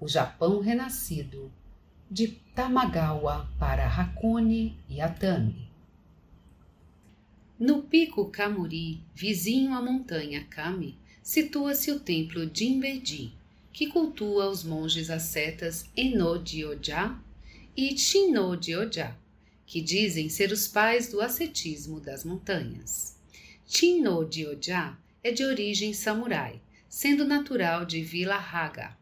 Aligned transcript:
O 0.00 0.06
Japão 0.06 0.60
Renascido, 0.60 1.50
de 2.08 2.28
Tamagawa 2.54 3.50
para 3.58 3.84
Hakone 3.84 4.78
e 4.88 5.00
Atami. 5.00 5.68
No 7.58 7.82
pico 7.82 8.26
Kamuri, 8.26 9.00
vizinho 9.12 9.74
à 9.74 9.82
montanha 9.82 10.44
Kami, 10.44 10.96
situa-se 11.20 11.90
o 11.90 11.98
templo 11.98 12.48
Jinbeji, 12.48 13.32
que 13.72 13.88
cultua 13.88 14.48
os 14.48 14.62
monges 14.62 15.10
ascetas 15.10 15.90
Enodioja 15.96 17.18
e 17.76 17.98
Chinodioja, 17.98 19.16
que 19.66 19.80
dizem 19.80 20.28
ser 20.28 20.52
os 20.52 20.68
pais 20.68 21.08
do 21.08 21.20
ascetismo 21.20 21.98
das 21.98 22.24
montanhas. 22.24 23.18
Chinodioja 23.66 24.96
é 25.24 25.32
de 25.32 25.44
origem 25.44 25.92
samurai, 25.92 26.60
sendo 26.88 27.24
natural 27.24 27.84
de 27.84 28.00
Vila 28.00 28.36
Haga, 28.36 28.96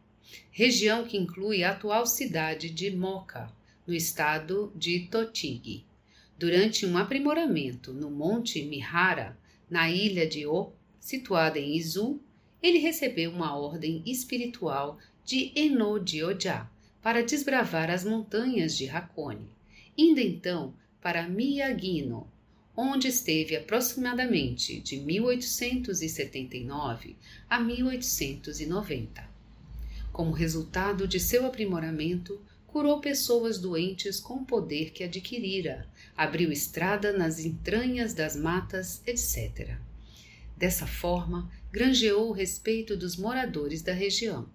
região 0.50 1.04
que 1.04 1.16
inclui 1.16 1.62
a 1.62 1.72
atual 1.72 2.06
cidade 2.06 2.70
de 2.70 2.90
Moka, 2.90 3.52
no 3.86 3.94
estado 3.94 4.72
de 4.74 5.06
Tochigi. 5.08 5.84
Durante 6.38 6.84
um 6.84 6.98
aprimoramento 6.98 7.92
no 7.92 8.10
Monte 8.10 8.64
Mihara, 8.64 9.38
na 9.70 9.90
ilha 9.90 10.26
de 10.26 10.46
O, 10.46 10.72
situada 10.98 11.58
em 11.58 11.76
Izu, 11.76 12.20
ele 12.62 12.78
recebeu 12.78 13.30
uma 13.30 13.56
ordem 13.56 14.02
espiritual 14.06 14.98
de 15.24 15.52
Enodioja 15.54 16.68
para 17.02 17.22
desbravar 17.22 17.90
as 17.90 18.04
montanhas 18.04 18.76
de 18.76 18.88
Hakone, 18.88 19.48
indo 19.96 20.20
então 20.20 20.74
para 21.00 21.28
Miyagino, 21.28 22.28
onde 22.76 23.08
esteve 23.08 23.56
aproximadamente 23.56 24.80
de 24.80 24.98
1879 24.98 27.16
a 27.48 27.60
1890. 27.60 29.35
Como 30.16 30.32
resultado 30.32 31.06
de 31.06 31.20
seu 31.20 31.44
aprimoramento, 31.44 32.40
curou 32.66 33.02
pessoas 33.02 33.58
doentes 33.58 34.18
com 34.18 34.36
o 34.36 34.46
poder 34.46 34.92
que 34.92 35.04
adquirira, 35.04 35.86
abriu 36.16 36.50
estrada 36.50 37.12
nas 37.12 37.38
entranhas 37.38 38.14
das 38.14 38.34
matas, 38.34 39.02
etc. 39.06 39.76
Dessa 40.56 40.86
forma, 40.86 41.52
granjeou 41.70 42.30
o 42.30 42.32
respeito 42.32 42.96
dos 42.96 43.18
moradores 43.18 43.82
da 43.82 43.92
região. 43.92 44.48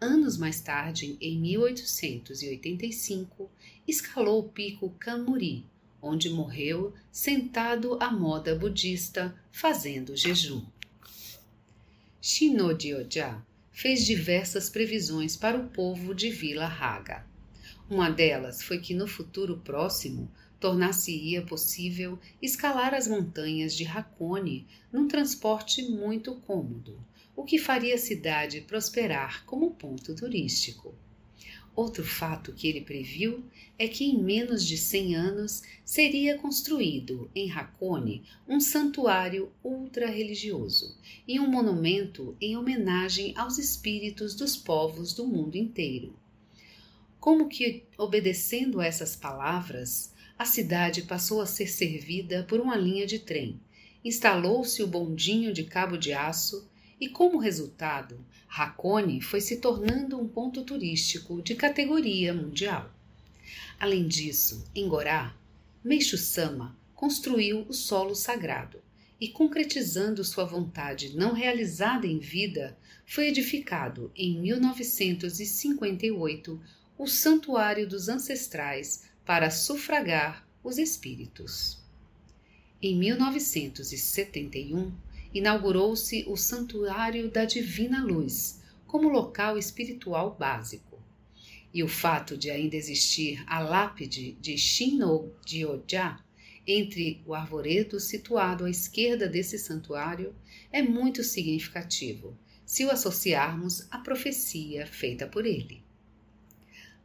Anos 0.00 0.38
mais 0.38 0.62
tarde, 0.62 1.18
em 1.20 1.38
1885, 1.38 3.50
escalou 3.86 4.40
o 4.40 4.48
pico 4.48 4.88
Kamuri, 4.98 5.66
onde 6.00 6.30
morreu 6.30 6.94
sentado 7.12 7.98
à 8.00 8.10
moda 8.10 8.54
budista, 8.54 9.38
fazendo 9.52 10.16
jejum. 10.16 10.64
Shinodioja 12.18 13.44
fez 13.80 14.04
diversas 14.04 14.68
previsões 14.68 15.38
para 15.38 15.56
o 15.56 15.70
povo 15.70 16.14
de 16.14 16.28
Vila 16.28 16.66
Raga. 16.66 17.24
Uma 17.88 18.10
delas 18.10 18.62
foi 18.62 18.78
que 18.78 18.92
no 18.92 19.06
futuro 19.06 19.56
próximo 19.56 20.30
tornar-se-ia 20.60 21.40
possível 21.40 22.18
escalar 22.42 22.92
as 22.92 23.08
montanhas 23.08 23.74
de 23.74 23.86
Hakone 23.86 24.66
num 24.92 25.08
transporte 25.08 25.80
muito 25.88 26.34
cômodo, 26.42 27.02
o 27.34 27.42
que 27.42 27.58
faria 27.58 27.94
a 27.94 27.98
cidade 27.98 28.60
prosperar 28.60 29.46
como 29.46 29.70
ponto 29.70 30.14
turístico. 30.14 30.94
Outro 31.74 32.04
fato 32.04 32.52
que 32.52 32.68
ele 32.68 32.80
previu 32.80 33.44
é 33.78 33.88
que 33.88 34.04
em 34.04 34.22
menos 34.22 34.66
de 34.66 34.76
100 34.76 35.14
anos 35.14 35.62
seria 35.84 36.36
construído 36.36 37.30
em 37.34 37.50
Hakone 37.50 38.22
um 38.46 38.60
santuário 38.60 39.50
ultra-religioso 39.62 40.96
e 41.26 41.38
um 41.38 41.48
monumento 41.48 42.36
em 42.40 42.56
homenagem 42.56 43.32
aos 43.36 43.56
espíritos 43.56 44.34
dos 44.34 44.56
povos 44.56 45.14
do 45.14 45.26
mundo 45.26 45.56
inteiro. 45.56 46.14
Como 47.18 47.48
que, 47.48 47.84
obedecendo 47.96 48.80
a 48.80 48.86
essas 48.86 49.14
palavras, 49.14 50.12
a 50.38 50.44
cidade 50.44 51.02
passou 51.02 51.40
a 51.40 51.46
ser 51.46 51.66
servida 51.66 52.44
por 52.48 52.60
uma 52.60 52.76
linha 52.76 53.06
de 53.06 53.18
trem, 53.18 53.60
instalou-se 54.04 54.82
o 54.82 54.86
bondinho 54.86 55.52
de 55.52 55.64
cabo 55.64 55.96
de 55.96 56.12
aço 56.12 56.69
e, 57.00 57.08
como 57.08 57.38
resultado, 57.38 58.24
Hakone 58.48 59.20
foi 59.20 59.40
se 59.40 59.56
tornando 59.56 60.20
um 60.20 60.28
ponto 60.28 60.62
turístico 60.62 61.40
de 61.40 61.54
categoria 61.54 62.34
mundial. 62.34 62.92
Além 63.78 64.06
disso, 64.06 64.66
em 64.74 64.86
Gorá, 64.86 65.34
Meixo 65.82 66.18
Sama 66.18 66.78
construiu 66.94 67.64
o 67.66 67.72
solo 67.72 68.14
sagrado 68.14 68.82
e, 69.18 69.28
concretizando 69.28 70.22
sua 70.22 70.44
vontade 70.44 71.16
não 71.16 71.32
realizada 71.32 72.06
em 72.06 72.18
vida, 72.18 72.76
foi 73.06 73.28
edificado 73.28 74.12
em 74.14 74.38
1958 74.38 76.60
o 76.98 77.06
Santuário 77.06 77.88
dos 77.88 78.10
Ancestrais 78.10 79.08
para 79.24 79.50
sufragar 79.50 80.46
os 80.62 80.76
espíritos. 80.76 81.80
Em 82.82 82.94
1971, 82.98 84.92
inaugurou-se 85.32 86.24
o 86.26 86.36
Santuário 86.36 87.30
da 87.30 87.44
Divina 87.44 88.04
Luz 88.04 88.60
como 88.86 89.08
local 89.08 89.56
espiritual 89.56 90.36
básico. 90.38 90.98
E 91.72 91.82
o 91.84 91.88
fato 91.88 92.36
de 92.36 92.50
ainda 92.50 92.74
existir 92.74 93.44
a 93.46 93.60
lápide 93.60 94.32
de 94.40 94.56
Shinno-gyoja 94.56 96.18
entre 96.66 97.22
o 97.24 97.34
arvoredo 97.34 98.00
situado 98.00 98.64
à 98.64 98.70
esquerda 98.70 99.28
desse 99.28 99.58
santuário 99.58 100.34
é 100.72 100.82
muito 100.82 101.22
significativo, 101.22 102.36
se 102.66 102.84
o 102.84 102.90
associarmos 102.90 103.86
à 103.90 103.98
profecia 103.98 104.86
feita 104.86 105.26
por 105.26 105.46
ele. 105.46 105.82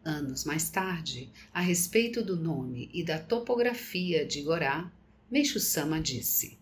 Anos 0.03 0.45
mais 0.45 0.69
tarde, 0.69 1.29
a 1.53 1.61
respeito 1.61 2.23
do 2.23 2.35
nome 2.35 2.89
e 2.93 3.03
da 3.03 3.17
topografia 3.17 4.25
de 4.25 4.41
Gorá, 4.41 4.91
Meixo 5.31 5.59
Sama 5.59 5.99
disse: 5.99 6.57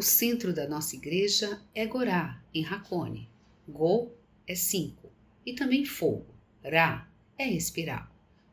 O 0.00 0.02
centro 0.02 0.54
da 0.54 0.66
nossa 0.66 0.96
igreja 0.96 1.60
é 1.74 1.84
Gorá, 1.84 2.42
em 2.54 2.64
Hakone. 2.64 3.28
Go 3.68 4.10
é 4.46 4.54
cinco 4.54 5.12
e 5.44 5.52
também 5.52 5.84
fogo. 5.84 6.34
Ra 6.64 7.06
é 7.36 7.50
espiral. 7.50 8.08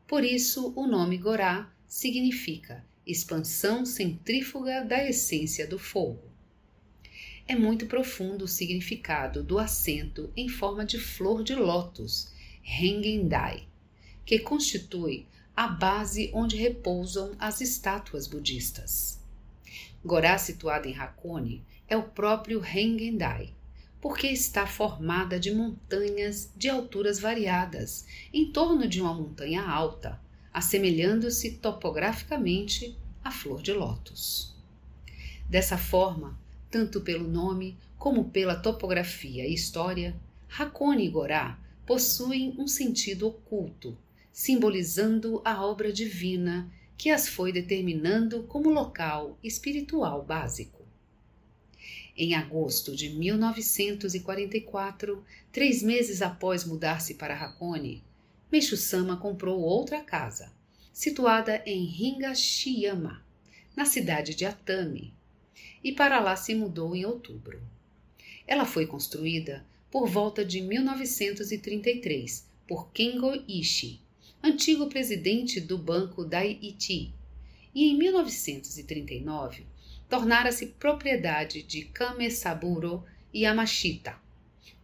Por 0.06 0.24
isso, 0.24 0.74
o 0.76 0.86
nome 0.86 1.16
Gorá 1.16 1.72
significa 1.86 2.84
expansão 3.06 3.86
centrífuga 3.86 4.84
da 4.84 5.02
essência 5.08 5.66
do 5.66 5.78
fogo. 5.78 6.22
É 7.46 7.56
muito 7.56 7.86
profundo 7.86 8.44
o 8.44 8.46
significado 8.46 9.42
do 9.42 9.58
assento 9.58 10.30
em 10.36 10.50
forma 10.50 10.84
de 10.84 10.98
flor 10.98 11.42
de 11.42 11.54
lótus 11.54 12.30
Hengendai, 12.62 13.66
que 14.26 14.38
constitui 14.38 15.26
a 15.56 15.66
base 15.66 16.30
onde 16.34 16.58
repousam 16.58 17.32
as 17.38 17.62
estátuas 17.62 18.26
budistas. 18.26 19.17
Gorá, 20.04 20.38
situada 20.38 20.88
em 20.88 20.96
Hakone, 20.96 21.64
é 21.88 21.96
o 21.96 22.02
próprio 22.02 22.64
Hengendai, 22.64 23.52
porque 24.00 24.28
está 24.28 24.66
formada 24.66 25.40
de 25.40 25.52
montanhas 25.52 26.52
de 26.56 26.68
alturas 26.68 27.18
variadas, 27.18 28.06
em 28.32 28.52
torno 28.52 28.86
de 28.86 29.00
uma 29.00 29.12
montanha 29.12 29.62
alta, 29.62 30.20
assemelhando-se 30.52 31.52
topograficamente 31.58 32.96
à 33.24 33.30
flor 33.30 33.60
de 33.60 33.72
lótus. 33.72 34.54
Dessa 35.48 35.76
forma, 35.76 36.38
tanto 36.70 37.00
pelo 37.00 37.26
nome 37.26 37.76
como 37.98 38.30
pela 38.30 38.54
topografia 38.54 39.46
e 39.46 39.54
história, 39.54 40.14
Hakone 40.48 41.06
e 41.06 41.10
Gorá 41.10 41.58
possuem 41.84 42.54
um 42.58 42.68
sentido 42.68 43.26
oculto, 43.26 43.96
simbolizando 44.30 45.42
a 45.44 45.64
obra 45.64 45.92
divina 45.92 46.70
que 46.98 47.08
as 47.10 47.28
foi 47.28 47.52
determinando 47.52 48.42
como 48.42 48.68
local 48.68 49.38
espiritual 49.42 50.24
básico. 50.24 50.84
Em 52.16 52.34
agosto 52.34 52.96
de 52.96 53.10
1944, 53.10 55.24
três 55.52 55.80
meses 55.80 56.20
após 56.20 56.64
mudar-se 56.64 57.14
para 57.14 57.40
Hakone, 57.40 58.02
Meixo 58.50 58.76
Sama 58.76 59.16
comprou 59.16 59.60
outra 59.60 60.00
casa, 60.00 60.52
situada 60.92 61.62
em 61.64 61.84
Hingashiyama, 61.84 63.24
na 63.76 63.84
cidade 63.84 64.34
de 64.34 64.44
Atami, 64.44 65.14
e 65.84 65.92
para 65.92 66.18
lá 66.18 66.34
se 66.34 66.52
mudou 66.52 66.96
em 66.96 67.04
outubro. 67.04 67.62
Ela 68.44 68.64
foi 68.64 68.86
construída 68.86 69.64
por 69.88 70.08
volta 70.08 70.44
de 70.44 70.60
1933 70.60 72.44
por 72.66 72.90
Kengo 72.90 73.40
Ishii, 73.46 74.00
antigo 74.42 74.88
presidente 74.88 75.60
do 75.60 75.76
Banco 75.76 76.24
Dai-ichi, 76.24 77.12
e 77.74 77.90
em 77.90 77.98
1939 77.98 79.66
tornara-se 80.08 80.66
propriedade 80.66 81.62
de 81.62 81.84
Kamesaburo 81.84 83.04
Yamashita, 83.34 84.16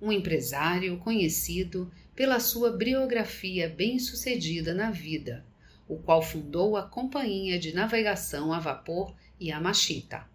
um 0.01 0.13
empresário 0.13 0.99
conhecido 0.99 1.91
pela 2.15 2.39
sua 2.41 2.71
biografia 2.73 3.69
bem-sucedida 3.69 4.75
na 4.75 4.91
vida, 4.91 5.45
o 5.89 5.97
qual 5.97 6.21
fundou 6.21 6.77
a 6.77 6.83
Companhia 6.83 7.59
de 7.59 7.73
Navegação 7.73 8.53
a 8.53 8.59
Vapor 8.59 9.15
Yamashita. 9.41 10.29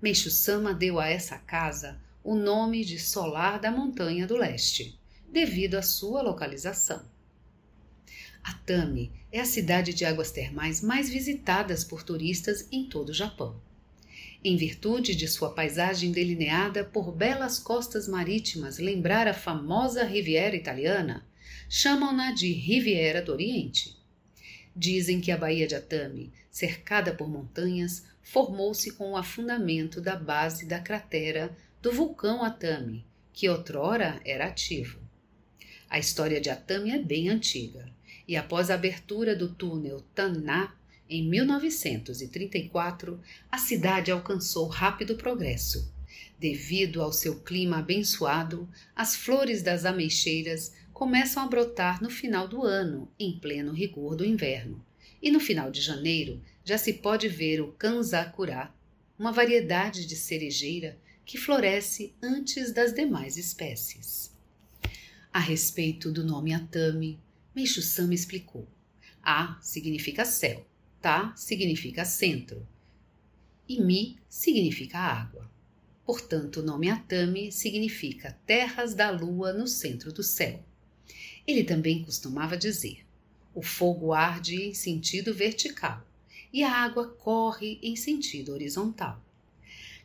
Meixo-sama 0.00 0.74
deu 0.74 1.00
a 1.00 1.08
essa 1.08 1.38
casa 1.38 2.00
o 2.22 2.34
nome 2.34 2.84
de 2.84 2.98
Solar 2.98 3.58
da 3.58 3.70
Montanha 3.70 4.26
do 4.26 4.36
Leste, 4.36 4.98
devido 5.28 5.76
à 5.76 5.82
sua 5.82 6.22
localização. 6.22 7.15
Atami 8.46 9.10
é 9.32 9.40
a 9.40 9.44
cidade 9.44 9.92
de 9.92 10.04
águas 10.04 10.30
termais 10.30 10.80
mais 10.80 11.10
visitadas 11.10 11.82
por 11.82 12.04
turistas 12.04 12.68
em 12.70 12.84
todo 12.84 13.08
o 13.08 13.14
Japão. 13.14 13.60
Em 14.44 14.56
virtude 14.56 15.16
de 15.16 15.26
sua 15.26 15.52
paisagem 15.52 16.12
delineada 16.12 16.84
por 16.84 17.10
belas 17.10 17.58
costas 17.58 18.06
marítimas 18.06 18.78
lembrar 18.78 19.26
a 19.26 19.34
famosa 19.34 20.04
Riviera 20.04 20.54
Italiana, 20.54 21.26
chamam-na 21.68 22.30
de 22.30 22.52
Riviera 22.52 23.20
do 23.20 23.32
Oriente. 23.32 23.96
Dizem 24.76 25.20
que 25.20 25.32
a 25.32 25.36
Baía 25.36 25.66
de 25.66 25.74
Atami, 25.74 26.32
cercada 26.48 27.12
por 27.12 27.28
montanhas, 27.28 28.04
formou-se 28.22 28.92
com 28.92 29.10
o 29.10 29.16
afundamento 29.16 30.00
da 30.00 30.14
base 30.14 30.66
da 30.66 30.78
cratera 30.78 31.50
do 31.82 31.90
vulcão 31.90 32.44
Atami, 32.44 33.04
que 33.32 33.48
outrora 33.48 34.20
era 34.24 34.46
ativo. 34.46 35.00
A 35.90 35.98
história 35.98 36.40
de 36.40 36.48
Atami 36.48 36.92
é 36.92 36.98
bem 36.98 37.28
antiga, 37.28 37.95
e 38.26 38.36
após 38.36 38.70
a 38.70 38.74
abertura 38.74 39.36
do 39.36 39.48
túnel 39.48 40.00
Tanná, 40.14 40.74
em 41.08 41.28
1934, 41.28 43.20
a 43.50 43.58
cidade 43.58 44.10
alcançou 44.10 44.66
rápido 44.66 45.16
progresso. 45.16 45.94
Devido 46.38 47.00
ao 47.00 47.12
seu 47.12 47.40
clima 47.40 47.78
abençoado, 47.78 48.68
as 48.94 49.14
flores 49.14 49.62
das 49.62 49.84
ameixeiras 49.84 50.74
começam 50.92 51.42
a 51.42 51.46
brotar 51.46 52.02
no 52.02 52.10
final 52.10 52.48
do 52.48 52.62
ano, 52.62 53.08
em 53.18 53.38
pleno 53.38 53.72
rigor 53.72 54.16
do 54.16 54.24
inverno. 54.24 54.84
E 55.22 55.30
no 55.30 55.38
final 55.38 55.70
de 55.70 55.80
janeiro 55.80 56.42
já 56.64 56.76
se 56.76 56.94
pode 56.94 57.28
ver 57.28 57.60
o 57.60 57.72
kanzakura, 57.72 58.72
uma 59.18 59.32
variedade 59.32 60.06
de 60.06 60.16
cerejeira 60.16 60.98
que 61.24 61.38
floresce 61.38 62.14
antes 62.22 62.72
das 62.72 62.92
demais 62.92 63.36
espécies. 63.36 64.34
A 65.32 65.38
respeito 65.38 66.10
do 66.10 66.24
nome 66.24 66.52
Atami, 66.52 67.18
Meishu-sama 67.56 68.12
explicou. 68.12 68.68
A 69.22 69.58
significa 69.62 70.26
céu, 70.26 70.66
Ta 71.00 71.32
significa 71.34 72.04
centro 72.04 72.68
e 73.66 73.80
Mi 73.80 74.18
significa 74.28 74.98
água. 74.98 75.50
Portanto, 76.04 76.60
o 76.60 76.62
nome 76.62 76.90
Atami 76.90 77.50
significa 77.50 78.38
terras 78.44 78.92
da 78.92 79.10
lua 79.10 79.54
no 79.54 79.66
centro 79.66 80.12
do 80.12 80.22
céu. 80.22 80.62
Ele 81.46 81.64
também 81.64 82.04
costumava 82.04 82.58
dizer: 82.58 83.06
o 83.54 83.62
fogo 83.62 84.12
arde 84.12 84.56
em 84.56 84.74
sentido 84.74 85.32
vertical 85.32 86.06
e 86.52 86.62
a 86.62 86.70
água 86.70 87.08
corre 87.08 87.78
em 87.82 87.96
sentido 87.96 88.52
horizontal. 88.52 89.24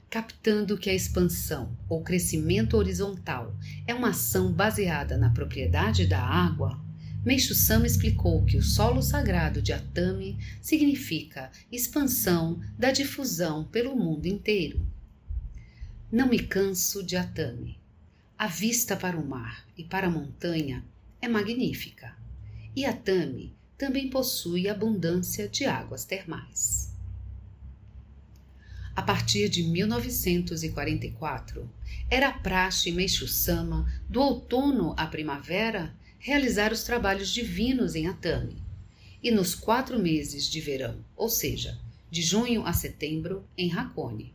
Captando 0.09 0.77
que 0.77 0.89
a 0.89 0.94
expansão 0.94 1.77
ou 1.89 2.01
crescimento 2.01 2.77
horizontal 2.77 3.53
é 3.86 3.94
uma 3.94 4.09
ação 4.12 4.53
baseada 4.53 5.18
na 5.18 5.30
propriedade 5.30 6.07
da 6.07 6.21
água, 6.21 6.81
Meixo 7.23 7.53
Sama 7.53 7.85
explicou 7.85 8.44
que 8.45 8.57
o 8.57 8.63
solo 8.63 9.03
sagrado 9.03 9.62
de 9.62 9.71
Atami 9.71 10.39
significa 10.59 11.51
expansão 11.71 12.59
da 12.79 12.91
difusão 12.91 13.63
pelo 13.65 13.95
mundo 13.95 14.25
inteiro. 14.25 14.83
Não 16.12 16.27
me 16.27 16.39
canso 16.39 17.03
de 17.03 17.15
Atami. 17.15 17.79
A 18.35 18.47
vista 18.47 18.97
para 18.97 19.19
o 19.19 19.23
mar 19.23 19.68
e 19.77 19.83
para 19.83 20.07
a 20.07 20.09
montanha 20.09 20.83
é 21.21 21.27
magnífica. 21.27 22.18
E 22.75 22.85
Atami 22.85 23.53
também 23.77 24.09
possui 24.09 24.67
abundância 24.67 25.47
de 25.47 25.65
águas 25.65 26.06
termais. 26.06 26.91
A 28.95 29.03
partir 29.03 29.47
de 29.47 29.62
1944, 29.62 31.69
era 32.09 32.31
praxe 32.31 32.91
Meishu-sama, 32.91 33.88
do 34.09 34.21
outono 34.21 34.95
à 34.97 35.06
primavera, 35.06 35.94
realizar 36.21 36.71
os 36.71 36.83
trabalhos 36.83 37.33
divinos 37.33 37.95
em 37.95 38.06
Atami. 38.06 38.56
E 39.23 39.31
nos 39.31 39.56
quatro 39.56 39.97
meses 39.97 40.47
de 40.47 40.62
verão, 40.62 41.03
ou 41.15 41.29
seja, 41.29 41.79
de 42.12 42.21
junho 42.21 42.63
a 42.63 42.73
setembro, 42.73 43.44
em 43.57 43.73
Hakone. 43.73 44.31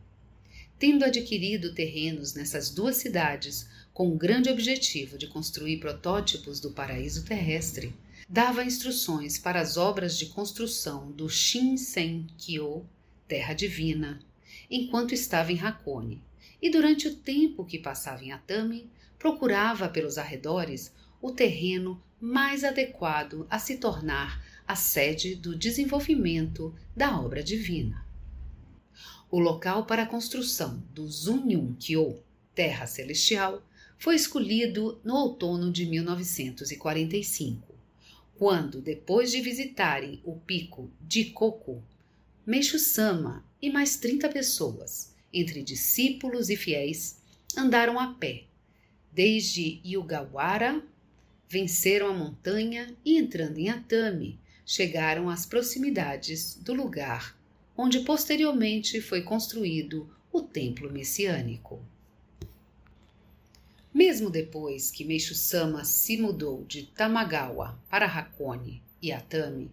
Tendo 0.77 1.05
adquirido 1.05 1.73
terrenos 1.73 2.33
nessas 2.33 2.69
duas 2.69 2.97
cidades 2.97 3.69
com 3.93 4.09
o 4.09 4.17
grande 4.17 4.49
objetivo 4.49 5.17
de 5.17 5.27
construir 5.27 5.77
protótipos 5.77 6.59
do 6.59 6.71
paraíso 6.71 7.23
terrestre, 7.23 7.93
dava 8.27 8.65
instruções 8.65 9.37
para 9.37 9.61
as 9.61 9.77
obras 9.77 10.17
de 10.17 10.25
construção 10.27 11.09
do 11.11 11.29
Shinsen-kyo, 11.29 12.85
Terra 13.29 13.53
Divina, 13.53 14.19
enquanto 14.69 15.13
estava 15.13 15.53
em 15.53 15.59
Hakone, 15.59 16.21
e 16.61 16.69
durante 16.69 17.07
o 17.07 17.15
tempo 17.15 17.63
que 17.63 17.79
passava 17.79 18.23
em 18.25 18.33
Atami, 18.33 18.89
procurava 19.17 19.87
pelos 19.87 20.17
arredores 20.17 20.91
o 21.21 21.31
terreno 21.31 22.01
mais 22.19 22.63
adequado 22.63 23.45
a 23.49 23.59
se 23.59 23.77
tornar 23.77 24.43
a 24.67 24.75
sede 24.75 25.35
do 25.35 25.55
desenvolvimento 25.55 26.75
da 26.95 27.19
obra 27.19 27.43
divina. 27.43 28.05
O 29.29 29.39
local 29.39 29.85
para 29.85 30.03
a 30.03 30.07
construção 30.07 30.81
do 30.93 31.07
Zunyun-kyo, 31.07 32.21
Terra 32.55 32.85
Celestial, 32.85 33.61
foi 33.97 34.15
escolhido 34.15 34.99
no 35.03 35.15
outono 35.15 35.71
de 35.71 35.85
1945, 35.85 37.75
quando, 38.35 38.81
depois 38.81 39.31
de 39.31 39.41
visitarem 39.41 40.21
o 40.23 40.35
pico 40.35 40.89
de 41.01 41.25
Coco, 41.25 41.83
Meixo 42.45 42.77
Sama 42.79 43.43
e 43.61 43.69
mais 43.69 43.97
30 43.97 44.29
pessoas, 44.29 45.13
entre 45.33 45.63
discípulos 45.63 46.49
e 46.49 46.55
fiéis, 46.55 47.21
andaram 47.55 47.99
a 47.99 48.13
pé, 48.13 48.45
desde 49.11 49.81
Yugawara, 49.83 50.81
venceram 51.49 52.07
a 52.07 52.13
montanha 52.13 52.95
e, 53.03 53.17
entrando 53.17 53.57
em 53.57 53.69
Atami, 53.69 54.39
chegaram 54.65 55.29
às 55.29 55.45
proximidades 55.45 56.55
do 56.55 56.73
lugar 56.73 57.37
onde 57.77 57.99
posteriormente 57.99 58.99
foi 58.99 59.21
construído 59.21 60.09
o 60.31 60.41
templo 60.41 60.91
messiânico. 60.91 61.79
Mesmo 63.93 64.29
depois 64.29 64.89
que 64.89 65.05
Meishu-sama 65.05 65.85
se 65.85 66.17
mudou 66.17 66.63
de 66.65 66.83
Tamagawa 66.83 67.79
para 67.89 68.07
Hakone 68.07 68.81
e 69.01 69.11
Atami, 69.11 69.71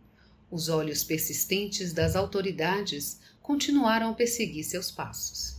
os 0.51 0.69
olhos 0.69 1.03
persistentes 1.03 1.93
das 1.93 2.15
autoridades 2.15 3.19
continuaram 3.43 4.11
a 4.11 4.15
perseguir 4.15 4.65
seus 4.65 4.91
passos. 4.91 5.57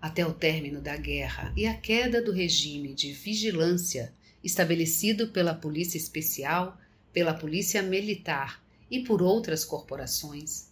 Até 0.00 0.26
o 0.26 0.32
término 0.32 0.80
da 0.80 0.96
guerra 0.96 1.52
e 1.56 1.66
a 1.66 1.74
queda 1.74 2.20
do 2.20 2.32
regime 2.32 2.94
de 2.94 3.12
vigilância 3.12 4.12
estabelecido 4.42 5.28
pela 5.28 5.54
Polícia 5.54 5.98
Especial, 5.98 6.78
pela 7.12 7.34
Polícia 7.34 7.82
Militar 7.82 8.62
e 8.90 9.00
por 9.00 9.22
outras 9.22 9.64
corporações, 9.64 10.68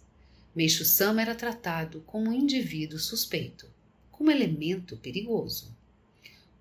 Meishu-sama 0.57 1.21
era 1.21 1.35
tratado 1.35 2.01
como 2.07 2.31
um 2.31 2.33
indivíduo 2.33 2.97
suspeito, 2.97 3.69
como 4.11 4.31
elemento 4.31 4.97
perigoso. 4.97 5.71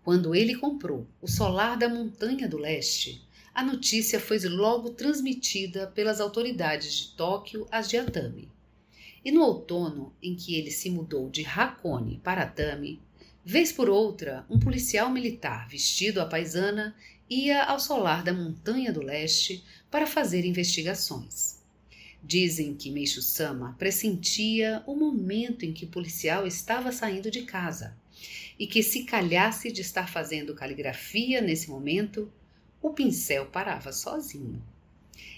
Quando 0.05 0.35
ele 0.35 0.55
comprou 0.55 1.07
o 1.19 1.27
solar 1.27 1.79
da 1.79 1.89
Montanha 1.89 2.47
do 2.47 2.59
Leste, 2.59 3.27
a 3.55 3.65
notícia 3.65 4.21
foi 4.21 4.39
logo 4.41 4.91
transmitida 4.91 5.87
pelas 5.87 6.21
autoridades 6.21 6.93
de 6.93 7.09
Tóquio 7.17 7.67
às 7.71 7.89
de 7.89 7.97
Atami. 7.97 8.51
E 9.25 9.33
no 9.33 9.41
outono, 9.41 10.13
em 10.23 10.37
que 10.37 10.57
ele 10.57 10.71
se 10.71 10.91
mudou 10.91 11.31
de 11.31 11.43
Hakone 11.47 12.21
para 12.23 12.43
Atami, 12.43 13.01
vez 13.49 13.71
por 13.71 13.89
outra, 13.89 14.45
um 14.51 14.59
policial 14.59 15.09
militar 15.09 15.69
vestido 15.69 16.21
à 16.21 16.27
paisana 16.27 16.97
ia 17.31 17.63
ao 17.63 17.79
solar 17.79 18.25
da 18.25 18.33
Montanha 18.33 18.93
do 18.93 19.01
Leste 19.01 19.63
para 19.89 20.05
fazer 20.05 20.45
investigações. 20.45 21.63
Dizem 22.21 22.75
que 22.75 22.91
Meixo 22.91 23.23
Sama 23.23 23.77
pressentia 23.79 24.83
o 24.85 24.97
momento 24.97 25.65
em 25.65 25.73
que 25.73 25.85
o 25.85 25.89
policial 25.89 26.45
estava 26.45 26.91
saindo 26.91 27.31
de 27.31 27.43
casa 27.43 27.97
e 28.59 28.67
que 28.67 28.83
se 28.83 29.05
calhasse 29.05 29.71
de 29.71 29.81
estar 29.81 30.11
fazendo 30.11 30.53
caligrafia 30.53 31.41
nesse 31.41 31.71
momento, 31.71 32.29
o 32.83 32.91
pincel 32.91 33.47
parava 33.47 33.93
sozinho. 33.93 34.61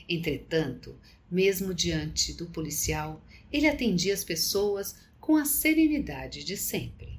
Entretanto, 0.09 0.99
mesmo 1.31 1.75
diante 1.75 2.33
do 2.33 2.47
policial, 2.47 3.23
ele 3.53 3.69
atendia 3.69 4.15
as 4.15 4.25
pessoas 4.25 4.97
com 5.21 5.37
a 5.37 5.45
serenidade 5.45 6.43
de 6.43 6.57
sempre. 6.57 7.18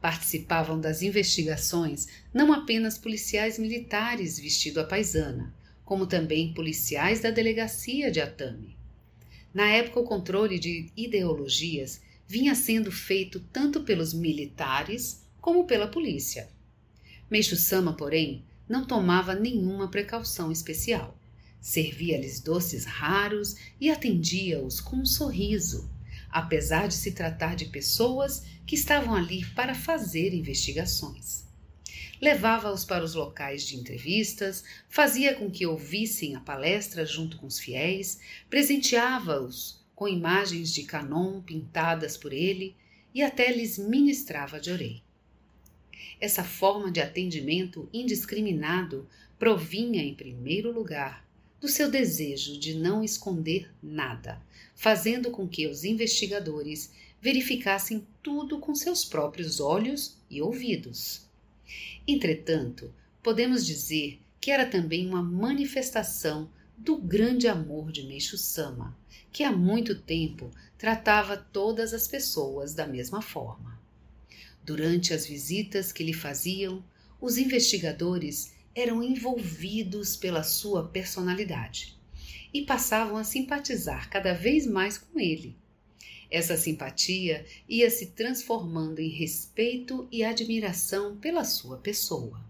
Participavam 0.00 0.80
das 0.80 1.02
investigações 1.02 2.06
não 2.32 2.52
apenas 2.52 2.96
policiais 2.96 3.58
militares 3.58 4.38
vestido 4.38 4.80
a 4.80 4.84
paisana, 4.84 5.52
como 5.84 6.06
também 6.06 6.54
policiais 6.54 7.20
da 7.20 7.30
delegacia 7.30 8.10
de 8.10 8.20
Atami. 8.20 8.76
Na 9.52 9.68
época, 9.68 10.00
o 10.00 10.04
controle 10.04 10.58
de 10.58 10.92
ideologias 10.96 12.00
vinha 12.28 12.54
sendo 12.54 12.92
feito 12.92 13.40
tanto 13.52 13.82
pelos 13.82 14.12
militares 14.12 15.24
como 15.40 15.64
pela 15.64 15.88
polícia. 15.88 16.48
Meixo 17.30 17.56
Sama, 17.56 17.94
porém, 17.94 18.44
não 18.68 18.86
tomava 18.86 19.34
nenhuma 19.34 19.88
precaução 19.88 20.52
especial. 20.52 21.18
Servia-lhes 21.60 22.38
doces 22.38 22.84
raros 22.84 23.56
e 23.80 23.90
atendia-os 23.90 24.80
com 24.80 24.96
um 24.98 25.06
sorriso, 25.06 25.90
apesar 26.30 26.88
de 26.88 26.94
se 26.94 27.12
tratar 27.12 27.56
de 27.56 27.66
pessoas 27.66 28.44
que 28.66 28.74
estavam 28.74 29.14
ali 29.14 29.44
para 29.54 29.74
fazer 29.74 30.34
investigações. 30.34 31.46
Levava-os 32.20 32.84
para 32.84 33.04
os 33.04 33.14
locais 33.14 33.64
de 33.64 33.76
entrevistas, 33.76 34.64
fazia 34.88 35.34
com 35.34 35.50
que 35.50 35.66
ouvissem 35.66 36.34
a 36.34 36.40
palestra 36.40 37.06
junto 37.06 37.36
com 37.36 37.46
os 37.46 37.60
fiéis, 37.60 38.20
presenteava-os 38.50 39.80
com 39.94 40.08
imagens 40.08 40.72
de 40.72 40.82
Canon 40.82 41.40
pintadas 41.40 42.16
por 42.16 42.32
ele 42.32 42.74
e 43.14 43.22
até 43.22 43.52
lhes 43.52 43.78
ministrava 43.78 44.60
de 44.60 44.70
orei. 44.70 45.02
Essa 46.20 46.42
forma 46.42 46.90
de 46.90 47.00
atendimento 47.00 47.88
indiscriminado 47.92 49.08
provinha, 49.38 50.02
em 50.02 50.14
primeiro 50.14 50.72
lugar, 50.72 51.24
do 51.60 51.68
seu 51.68 51.90
desejo 51.90 52.58
de 52.58 52.74
não 52.74 53.02
esconder 53.02 53.70
nada, 53.82 54.40
fazendo 54.78 55.32
com 55.32 55.48
que 55.48 55.66
os 55.66 55.82
investigadores 55.82 56.92
verificassem 57.20 58.06
tudo 58.22 58.60
com 58.60 58.76
seus 58.76 59.04
próprios 59.04 59.58
olhos 59.58 60.16
e 60.30 60.40
ouvidos. 60.40 61.26
Entretanto, 62.06 62.94
podemos 63.20 63.66
dizer 63.66 64.20
que 64.40 64.52
era 64.52 64.64
também 64.64 65.04
uma 65.04 65.20
manifestação 65.20 66.48
do 66.76 66.96
grande 66.96 67.48
amor 67.48 67.90
de 67.90 68.04
Meixo 68.04 68.38
Sama, 68.38 68.96
que 69.32 69.42
há 69.42 69.50
muito 69.50 69.96
tempo 69.96 70.48
tratava 70.78 71.36
todas 71.36 71.92
as 71.92 72.06
pessoas 72.06 72.72
da 72.72 72.86
mesma 72.86 73.20
forma. 73.20 73.76
Durante 74.64 75.12
as 75.12 75.26
visitas 75.26 75.90
que 75.90 76.04
lhe 76.04 76.14
faziam, 76.14 76.84
os 77.20 77.36
investigadores 77.36 78.54
eram 78.76 79.02
envolvidos 79.02 80.14
pela 80.14 80.44
sua 80.44 80.86
personalidade 80.86 81.97
e 82.52 82.62
passavam 82.62 83.16
a 83.16 83.24
simpatizar 83.24 84.08
cada 84.10 84.32
vez 84.32 84.66
mais 84.66 84.98
com 84.98 85.18
ele. 85.18 85.56
Essa 86.30 86.56
simpatia 86.56 87.46
ia 87.68 87.90
se 87.90 88.06
transformando 88.06 89.00
em 89.00 89.08
respeito 89.08 90.06
e 90.12 90.22
admiração 90.22 91.16
pela 91.16 91.44
sua 91.44 91.78
pessoa. 91.78 92.44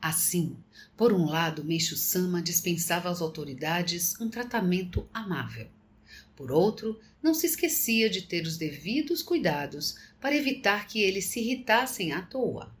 Assim, 0.00 0.56
por 0.96 1.12
um 1.12 1.26
lado, 1.26 1.64
Meixo 1.64 1.96
Sama 1.96 2.42
dispensava 2.42 3.08
às 3.08 3.20
autoridades 3.20 4.20
um 4.20 4.28
tratamento 4.28 5.08
amável. 5.12 5.68
Por 6.34 6.52
outro, 6.52 7.00
não 7.22 7.34
se 7.34 7.46
esquecia 7.46 8.10
de 8.10 8.22
ter 8.22 8.46
os 8.46 8.56
devidos 8.56 9.22
cuidados 9.22 9.96
para 10.20 10.36
evitar 10.36 10.86
que 10.86 11.00
eles 11.00 11.26
se 11.26 11.40
irritassem 11.40 12.12
à 12.12 12.22
toa. 12.22 12.74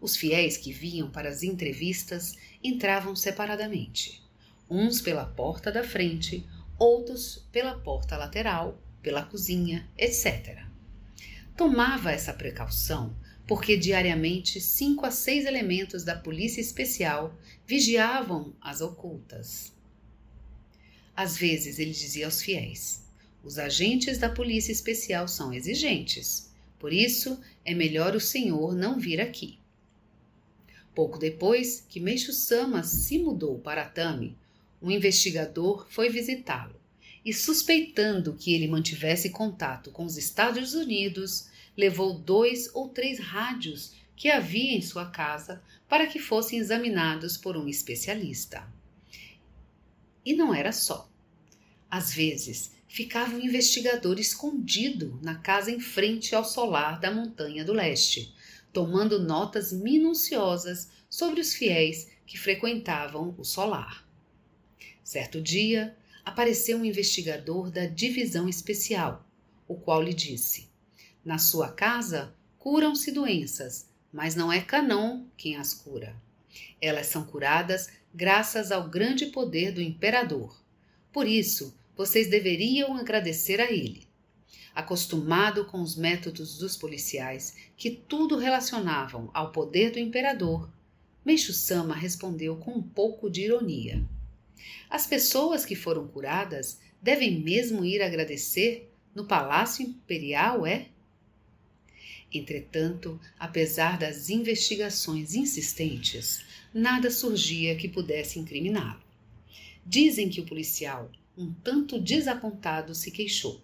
Os 0.00 0.16
fiéis 0.16 0.56
que 0.56 0.72
vinham 0.72 1.10
para 1.10 1.28
as 1.28 1.42
entrevistas 1.42 2.36
entravam 2.64 3.14
separadamente, 3.14 4.22
uns 4.68 5.00
pela 5.00 5.24
porta 5.24 5.70
da 5.70 5.84
frente, 5.84 6.46
outros 6.78 7.46
pela 7.52 7.78
porta 7.78 8.16
lateral, 8.16 8.80
pela 9.02 9.22
cozinha, 9.22 9.88
etc. 9.96 10.62
Tomava 11.56 12.10
essa 12.10 12.32
precaução 12.32 13.14
porque 13.46 13.76
diariamente 13.76 14.60
cinco 14.60 15.06
a 15.06 15.10
seis 15.10 15.46
elementos 15.46 16.02
da 16.02 16.16
polícia 16.16 16.60
especial 16.60 17.38
vigiavam 17.66 18.52
as 18.60 18.80
ocultas. 18.80 19.72
Às 21.14 21.36
vezes 21.38 21.78
ele 21.78 21.92
dizia 21.92 22.26
aos 22.26 22.42
fiéis: 22.42 23.04
os 23.44 23.58
agentes 23.58 24.18
da 24.18 24.28
polícia 24.28 24.72
especial 24.72 25.28
são 25.28 25.52
exigentes, 25.52 26.50
por 26.78 26.92
isso 26.92 27.40
é 27.64 27.72
melhor 27.72 28.16
o 28.16 28.20
senhor 28.20 28.74
não 28.74 28.98
vir 28.98 29.20
aqui. 29.20 29.58
Pouco 30.94 31.18
depois 31.18 31.84
que 31.88 32.00
Meixo 32.00 32.32
Sama 32.32 32.82
se 32.82 33.18
mudou 33.18 33.58
para 33.58 33.84
Tami, 33.84 34.36
um 34.86 34.90
investigador 34.90 35.84
foi 35.90 36.08
visitá-lo 36.08 36.80
e, 37.24 37.34
suspeitando 37.34 38.34
que 38.34 38.54
ele 38.54 38.68
mantivesse 38.68 39.30
contato 39.30 39.90
com 39.90 40.04
os 40.04 40.16
Estados 40.16 40.74
Unidos, 40.74 41.48
levou 41.76 42.16
dois 42.16 42.70
ou 42.72 42.88
três 42.88 43.18
rádios 43.18 43.94
que 44.14 44.30
havia 44.30 44.76
em 44.76 44.80
sua 44.80 45.06
casa 45.06 45.60
para 45.88 46.06
que 46.06 46.20
fossem 46.20 46.60
examinados 46.60 47.36
por 47.36 47.56
um 47.56 47.66
especialista. 47.66 48.64
E 50.24 50.36
não 50.36 50.54
era 50.54 50.70
só. 50.70 51.10
Às 51.90 52.14
vezes, 52.14 52.70
ficava 52.86 53.34
um 53.34 53.40
investigador 53.40 54.20
escondido 54.20 55.18
na 55.20 55.34
casa 55.34 55.72
em 55.72 55.80
frente 55.80 56.32
ao 56.32 56.44
solar 56.44 57.00
da 57.00 57.10
Montanha 57.10 57.64
do 57.64 57.72
Leste, 57.72 58.32
tomando 58.72 59.18
notas 59.18 59.72
minuciosas 59.72 60.92
sobre 61.10 61.40
os 61.40 61.54
fiéis 61.54 62.08
que 62.24 62.38
frequentavam 62.38 63.34
o 63.36 63.44
solar. 63.44 64.05
Certo 65.06 65.40
dia, 65.40 65.96
apareceu 66.24 66.76
um 66.78 66.84
investigador 66.84 67.70
da 67.70 67.86
divisão 67.86 68.48
especial, 68.48 69.24
o 69.68 69.76
qual 69.76 70.02
lhe 70.02 70.12
disse: 70.12 70.68
Na 71.24 71.38
sua 71.38 71.70
casa 71.70 72.34
curam-se 72.58 73.12
doenças, 73.12 73.88
mas 74.12 74.34
não 74.34 74.52
é 74.52 74.60
Canon 74.60 75.24
quem 75.36 75.54
as 75.54 75.72
cura. 75.72 76.16
Elas 76.80 77.06
são 77.06 77.24
curadas 77.24 77.88
graças 78.12 78.72
ao 78.72 78.90
grande 78.90 79.26
poder 79.26 79.70
do 79.70 79.80
imperador. 79.80 80.60
Por 81.12 81.28
isso, 81.28 81.78
vocês 81.96 82.28
deveriam 82.28 82.96
agradecer 82.96 83.60
a 83.60 83.70
ele 83.70 84.08
acostumado 84.74 85.66
com 85.66 85.80
os 85.80 85.94
métodos 85.94 86.58
dos 86.58 86.76
policiais 86.76 87.56
que 87.76 87.92
tudo 87.92 88.36
relacionavam 88.36 89.30
ao 89.32 89.52
poder 89.52 89.92
do 89.92 90.00
imperador, 90.00 90.68
Meixo 91.24 91.52
Sama 91.52 91.94
respondeu 91.94 92.56
com 92.56 92.72
um 92.72 92.82
pouco 92.82 93.30
de 93.30 93.42
ironia. 93.42 94.04
As 94.88 95.06
pessoas 95.06 95.64
que 95.64 95.74
foram 95.74 96.06
curadas 96.06 96.80
devem 97.00 97.40
mesmo 97.40 97.84
ir 97.84 98.02
agradecer 98.02 98.90
no 99.14 99.26
Palácio 99.26 99.86
Imperial, 99.86 100.66
é? 100.66 100.88
Entretanto, 102.32 103.20
apesar 103.38 103.98
das 103.98 104.28
investigações 104.28 105.34
insistentes, 105.34 106.44
nada 106.74 107.10
surgia 107.10 107.76
que 107.76 107.88
pudesse 107.88 108.38
incriminá-lo. 108.38 109.02
Dizem 109.84 110.28
que 110.28 110.40
o 110.40 110.46
policial, 110.46 111.10
um 111.38 111.52
tanto 111.52 112.00
desapontado, 112.00 112.94
se 112.94 113.10
queixou. 113.10 113.62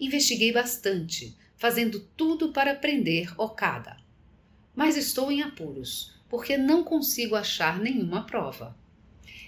Investiguei 0.00 0.50
bastante, 0.50 1.36
fazendo 1.56 2.00
tudo 2.16 2.52
para 2.52 2.74
prender 2.74 3.38
Okada. 3.40 3.96
Mas 4.74 4.96
estou 4.96 5.30
em 5.30 5.42
apuros, 5.42 6.12
porque 6.28 6.56
não 6.56 6.82
consigo 6.82 7.36
achar 7.36 7.78
nenhuma 7.78 8.26
prova. 8.26 8.74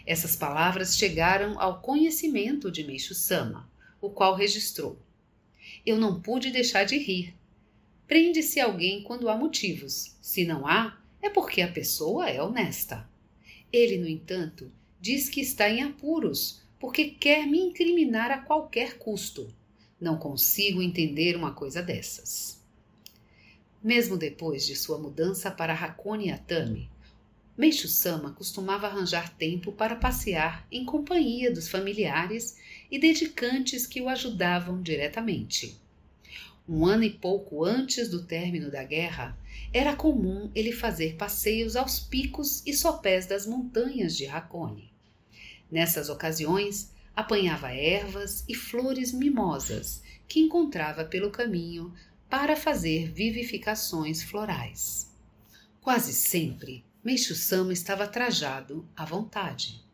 Essas 0.06 0.36
palavras 0.36 0.96
chegaram 0.96 1.58
ao 1.58 1.80
conhecimento 1.80 2.70
de 2.70 2.84
Meixo 2.84 3.14
Sama, 3.14 3.68
o 4.00 4.10
qual 4.10 4.34
registrou. 4.34 4.98
Eu 5.84 5.98
não 5.98 6.20
pude 6.20 6.50
deixar 6.50 6.84
de 6.84 6.98
rir. 6.98 7.34
Prende-se 8.06 8.60
alguém 8.60 9.02
quando 9.02 9.30
há 9.30 9.36
motivos. 9.36 10.14
Se 10.20 10.44
não 10.44 10.66
há, 10.66 10.98
é 11.22 11.30
porque 11.30 11.62
a 11.62 11.72
pessoa 11.72 12.28
é 12.28 12.42
honesta. 12.42 13.08
Ele, 13.72 13.96
no 13.96 14.06
entanto, 14.06 14.70
diz 15.00 15.30
que 15.30 15.40
está 15.40 15.70
em 15.70 15.82
apuros, 15.82 16.62
porque 16.78 17.06
quer 17.06 17.46
me 17.46 17.58
incriminar 17.58 18.30
a 18.30 18.38
qualquer 18.38 18.98
custo. 18.98 19.48
Não 19.98 20.18
consigo 20.18 20.82
entender 20.82 21.34
uma 21.34 21.52
coisa 21.52 21.82
dessas. 21.82 22.62
Mesmo 23.82 24.18
depois 24.18 24.66
de 24.66 24.76
sua 24.76 24.98
mudança 24.98 25.50
para 25.50 25.72
Hakone 25.72 26.30
Atami, 26.30 26.90
Meixo 27.56 27.86
Sama 27.86 28.32
costumava 28.32 28.88
arranjar 28.88 29.32
tempo 29.36 29.70
para 29.70 29.94
passear 29.94 30.66
em 30.72 30.84
companhia 30.84 31.52
dos 31.52 31.68
familiares 31.68 32.58
e 32.90 32.98
dedicantes 32.98 33.86
que 33.86 34.00
o 34.00 34.08
ajudavam 34.08 34.82
diretamente. 34.82 35.80
Um 36.68 36.84
ano 36.84 37.04
e 37.04 37.10
pouco 37.10 37.64
antes 37.64 38.08
do 38.08 38.24
término 38.24 38.72
da 38.72 38.82
guerra, 38.82 39.38
era 39.72 39.94
comum 39.94 40.50
ele 40.52 40.72
fazer 40.72 41.14
passeios 41.14 41.76
aos 41.76 42.00
picos 42.00 42.60
e 42.66 42.72
sopés 42.72 43.26
das 43.26 43.46
montanhas 43.46 44.16
de 44.16 44.26
Hakone. 44.26 44.90
Nessas 45.70 46.08
ocasiões, 46.08 46.90
apanhava 47.14 47.72
ervas 47.72 48.44
e 48.48 48.54
flores 48.54 49.12
mimosas 49.12 50.02
que 50.26 50.40
encontrava 50.40 51.04
pelo 51.04 51.30
caminho 51.30 51.94
para 52.28 52.56
fazer 52.56 53.12
vivificações 53.12 54.24
florais. 54.24 55.08
Quase 55.80 56.12
sempre, 56.12 56.82
Meixo 57.04 57.34
Sama 57.34 57.70
estava 57.70 58.08
trajado 58.08 58.88
à 58.96 59.04
vontade, 59.04 59.84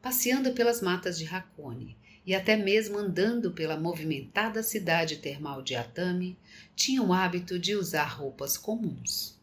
passeando 0.00 0.52
pelas 0.52 0.80
matas 0.80 1.18
de 1.18 1.26
Hakone 1.26 1.94
e 2.24 2.34
até 2.34 2.56
mesmo 2.56 2.96
andando 2.96 3.52
pela 3.52 3.78
movimentada 3.78 4.62
cidade 4.62 5.18
termal 5.18 5.60
de 5.60 5.74
Atami, 5.74 6.34
tinha 6.74 7.02
o 7.02 7.12
hábito 7.12 7.58
de 7.58 7.74
usar 7.74 8.06
roupas 8.06 8.56
comuns. 8.56 9.38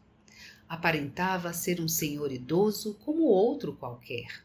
Aparentava 0.68 1.52
ser 1.52 1.80
um 1.80 1.86
senhor 1.86 2.32
idoso 2.32 2.94
como 3.04 3.22
outro 3.22 3.74
qualquer. 3.74 4.44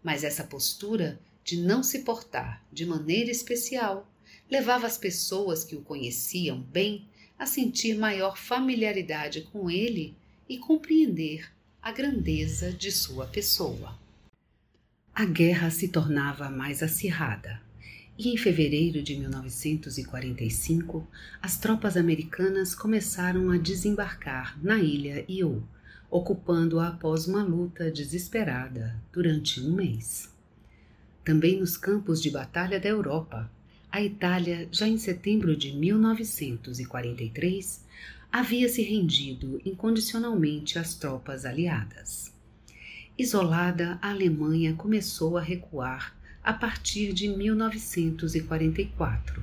Mas 0.00 0.22
essa 0.22 0.44
postura 0.44 1.18
de 1.42 1.60
não 1.60 1.82
se 1.82 2.04
portar 2.04 2.64
de 2.72 2.86
maneira 2.86 3.32
especial 3.32 4.08
levava 4.48 4.86
as 4.86 4.96
pessoas 4.96 5.64
que 5.64 5.74
o 5.74 5.82
conheciam 5.82 6.60
bem 6.60 7.08
a 7.36 7.46
sentir 7.46 7.96
maior 7.96 8.38
familiaridade 8.38 9.40
com 9.40 9.68
ele 9.68 10.16
e 10.48 10.56
compreender 10.56 11.55
a 11.86 11.92
grandeza 11.92 12.72
de 12.72 12.90
sua 12.90 13.28
pessoa. 13.28 13.96
A 15.14 15.24
guerra 15.24 15.70
se 15.70 15.86
tornava 15.86 16.50
mais 16.50 16.82
acirrada 16.82 17.62
e 18.18 18.28
em 18.28 18.36
fevereiro 18.36 19.00
de 19.04 19.14
1945 19.14 21.06
as 21.40 21.60
tropas 21.60 21.96
americanas 21.96 22.74
começaram 22.74 23.52
a 23.52 23.56
desembarcar 23.56 24.58
na 24.60 24.80
ilha 24.80 25.24
Iô, 25.28 25.62
ocupando-a 26.10 26.88
após 26.88 27.28
uma 27.28 27.44
luta 27.44 27.88
desesperada 27.88 29.00
durante 29.12 29.60
um 29.60 29.72
mês. 29.72 30.34
Também 31.24 31.60
nos 31.60 31.76
campos 31.76 32.20
de 32.20 32.32
batalha 32.32 32.80
da 32.80 32.88
Europa, 32.88 33.48
a 33.92 34.02
Itália, 34.02 34.68
já 34.72 34.88
em 34.88 34.98
setembro 34.98 35.56
de 35.56 35.70
1943, 35.70 37.86
havia 38.38 38.68
se 38.68 38.82
rendido 38.82 39.58
incondicionalmente 39.64 40.78
às 40.78 40.94
tropas 40.94 41.46
aliadas. 41.46 42.30
Isolada, 43.16 43.98
a 44.02 44.10
Alemanha 44.10 44.74
começou 44.74 45.38
a 45.38 45.40
recuar 45.40 46.14
a 46.44 46.52
partir 46.52 47.14
de 47.14 47.28
1944 47.28 49.42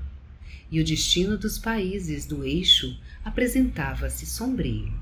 e 0.69 0.79
o 0.79 0.85
destino 0.85 1.39
dos 1.39 1.57
países 1.57 2.27
do 2.27 2.43
eixo 2.43 2.95
apresentava-se 3.25 4.27
sombrio. 4.27 4.93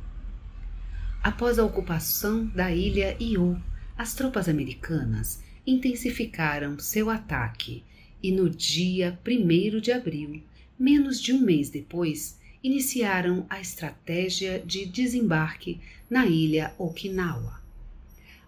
Após 1.21 1.59
a 1.59 1.65
ocupação 1.65 2.45
da 2.45 2.73
ilha 2.73 3.21
Iô, 3.21 3.57
as 3.97 4.15
tropas 4.15 4.47
americanas 4.47 5.43
intensificaram 5.67 6.79
seu 6.79 7.09
ataque 7.09 7.83
e 8.23 8.31
no 8.31 8.49
dia 8.49 9.19
1 9.27 9.81
de 9.81 9.91
abril, 9.91 10.41
menos 10.79 11.21
de 11.21 11.33
um 11.33 11.41
mês 11.41 11.69
depois, 11.69 12.39
iniciaram 12.63 13.45
a 13.49 13.59
estratégia 13.59 14.59
de 14.59 14.85
desembarque 14.85 15.79
na 16.09 16.25
ilha 16.25 16.73
Okinawa. 16.77 17.61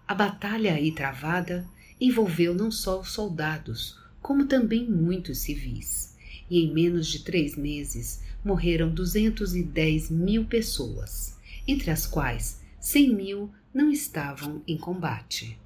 A 0.06 0.14
batalha 0.14 0.74
aí 0.74 0.92
travada 0.92 1.66
envolveu 2.00 2.54
não 2.54 2.70
só 2.70 3.00
os 3.00 3.12
soldados, 3.12 3.98
como 4.20 4.46
também 4.46 4.88
muitos 4.88 5.38
civis, 5.38 6.16
e 6.50 6.60
em 6.60 6.72
menos 6.72 7.08
de 7.08 7.24
três 7.24 7.56
meses 7.56 8.22
morreram 8.44 8.92
210 8.92 10.10
mil 10.10 10.44
pessoas, 10.44 11.36
entre 11.66 11.90
as 11.90 12.06
quais 12.06 12.60
100 12.80 13.14
mil 13.14 13.50
não 13.72 13.90
estavam 13.90 14.62
em 14.68 14.76
combate. 14.76 15.58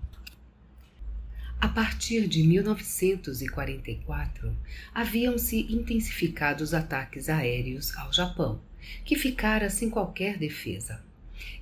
A 1.61 1.67
partir 1.67 2.29
de 2.29 2.45
1944, 2.45 4.57
haviam-se 4.95 5.67
intensificado 5.69 6.63
os 6.63 6.73
ataques 6.73 7.29
aéreos 7.29 7.97
ao 7.97 8.13
Japão, 8.13 8.61
que 9.05 9.17
ficara 9.17 9.69
sem 9.69 9.91
qualquer 9.91 10.39
defesa. 10.39 11.03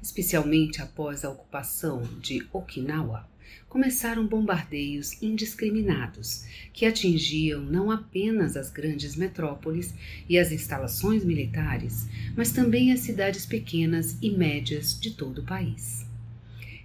Especialmente 0.03 0.83
após 0.83 1.25
a 1.25 1.31
ocupação 1.31 2.03
de 2.21 2.47
Okinawa, 2.53 3.27
começaram 3.71 4.27
bombardeios 4.27 5.23
indiscriminados 5.23 6.45
que 6.75 6.85
atingiam 6.85 7.63
não 7.63 7.91
apenas 7.91 8.55
as 8.55 8.71
grandes 8.71 9.17
metrópoles 9.17 9.95
e 10.29 10.39
as 10.39 10.53
instalações 10.53 11.25
militares, 11.25 12.07
mas 12.37 12.53
também 12.53 12.93
as 12.93 13.01
cidades 13.01 13.47
pequenas 13.47 14.19
e 14.21 14.31
médias 14.31 15.01
de 15.01 15.13
todo 15.13 15.39
o 15.39 15.45
país. 15.45 16.06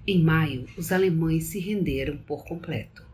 Em 0.06 0.20
maio, 0.24 0.66
os 0.76 0.92
alemães 0.92 1.44
se 1.46 1.60
renderam 1.60 2.18
por 2.18 2.44
completo. 2.44 3.06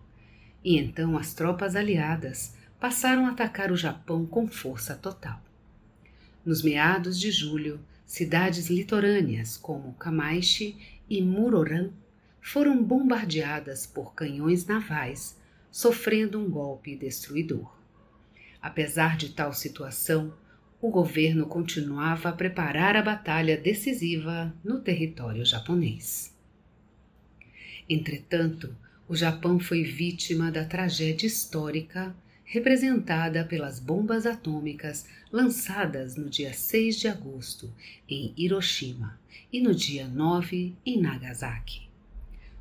E 0.64 0.78
então 0.78 1.18
as 1.18 1.34
tropas 1.34 1.76
aliadas 1.76 2.56
passaram 2.80 3.26
a 3.26 3.32
atacar 3.32 3.74
o 3.74 3.78
Japão 3.78 4.26
com 4.26 4.48
força 4.48 4.96
total. 4.96 5.42
Nos 6.46 6.64
meados 6.64 7.20
de 7.20 7.30
julho, 7.30 7.78
cidades 8.06 8.70
litorâneas 8.70 9.58
como 9.58 9.96
Kamaishi 9.96 10.78
e 11.10 11.22
Muroran 11.22 11.90
foram 12.40 12.82
bombardeadas 12.82 13.86
por 13.86 14.14
canhões 14.14 14.66
navais, 14.66 15.38
sofrendo 15.70 16.40
um 16.40 16.50
golpe 16.50 16.96
destruidor. 16.96 17.76
Apesar 18.62 19.18
de 19.18 19.34
tal 19.34 19.52
situação, 19.54 20.34
o 20.82 20.90
governo 20.90 21.48
continuava 21.48 22.30
a 22.30 22.34
preparar 22.34 22.96
a 22.96 23.02
batalha 23.02 23.58
decisiva 23.58 24.56
no 24.64 24.80
território 24.80 25.44
japonês. 25.44 26.37
Entretanto, 27.90 28.76
o 29.08 29.16
Japão 29.16 29.60
foi 29.60 29.84
vítima 29.84 30.52
da 30.52 30.66
tragédia 30.66 31.26
histórica 31.26 32.14
representada 32.44 33.44
pelas 33.44 33.80
bombas 33.80 34.26
atômicas 34.26 35.06
lançadas 35.32 36.16
no 36.16 36.30
dia 36.30 36.54
6 36.54 36.98
de 36.98 37.08
agosto 37.08 37.74
em 38.08 38.34
Hiroshima 38.38 39.20
e 39.52 39.62
no 39.62 39.74
dia 39.74 40.08
9 40.08 40.76
em 40.86 41.02
Nagasaki. 41.02 41.88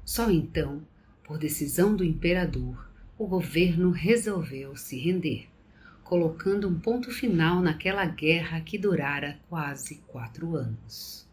Só 0.05 0.31
então, 0.31 0.83
por 1.25 1.39
decisão 1.39 1.97
do 1.97 2.05
imperador, 2.05 2.89
o 3.19 3.27
governo 3.27 3.91
resolveu 3.91 4.77
se 4.77 4.97
render, 4.97 5.49
colocando 6.05 6.69
um 6.69 6.79
ponto 6.79 7.11
final 7.11 7.61
naquela 7.61 8.05
guerra 8.05 8.61
que 8.61 8.79
durara 8.79 9.39
quase 9.49 9.97
quatro 10.07 10.55
anos. 10.55 11.26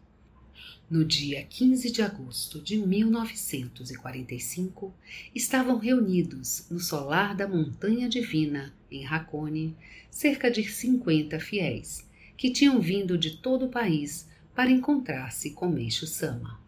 No 0.93 1.03
dia 1.03 1.41
15 1.41 1.89
de 1.89 2.03
agosto 2.03 2.61
de 2.61 2.77
1945, 2.77 4.93
estavam 5.33 5.79
reunidos 5.79 6.67
no 6.69 6.79
solar 6.79 7.35
da 7.35 7.47
Montanha 7.47 8.07
Divina, 8.07 8.71
em 8.91 9.03
Hakone, 9.03 9.75
cerca 10.11 10.51
de 10.51 10.63
50 10.63 11.39
fiéis, 11.39 12.07
que 12.37 12.51
tinham 12.51 12.79
vindo 12.79 13.17
de 13.17 13.37
todo 13.37 13.65
o 13.65 13.69
país 13.69 14.29
para 14.53 14.69
encontrar-se 14.69 15.49
com 15.49 15.67
Meixo 15.67 16.05
Sama. 16.05 16.61